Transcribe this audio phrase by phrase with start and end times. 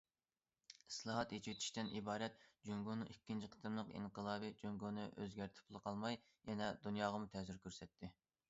[0.91, 6.19] ئىسلاھات، ئېچىۋېتىشتىن ئىبارەت جۇڭگونىڭ ئىككىنچى قېتىملىق ئىنقىلابى جۇڭگونى ئۆزگەرتىپلا قالماي،
[6.51, 8.15] يەنە دۇنياغىمۇ تەسىر كۆرسەتتى.